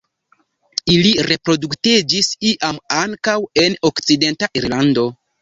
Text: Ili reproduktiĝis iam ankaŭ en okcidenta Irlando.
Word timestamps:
Ili 0.93 1.11
reproduktiĝis 1.27 2.31
iam 2.53 2.81
ankaŭ 3.01 3.37
en 3.67 3.79
okcidenta 3.93 4.53
Irlando. 4.63 5.07